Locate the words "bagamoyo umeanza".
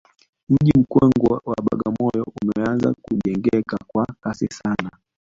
1.65-2.93